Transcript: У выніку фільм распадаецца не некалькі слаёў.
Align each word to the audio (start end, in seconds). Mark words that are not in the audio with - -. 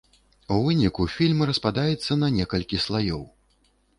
У 0.53 0.55
выніку 0.67 1.05
фільм 1.15 1.43
распадаецца 1.51 2.11
не 2.23 2.29
некалькі 2.39 2.83
слаёў. 2.89 3.21